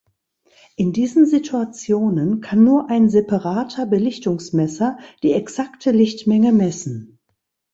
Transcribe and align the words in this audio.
In 0.77 0.93
diesen 0.93 1.27
Situationen 1.27 2.41
kann 2.41 2.63
nur 2.63 2.89
ein 2.89 3.07
separater 3.11 3.85
Belichtungsmesser 3.85 4.97
die 5.21 5.31
exakte 5.33 5.91
Lichtmenge 5.91 6.51
messen. 6.51 7.19